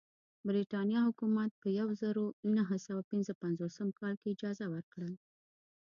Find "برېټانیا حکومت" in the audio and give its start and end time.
0.47-1.51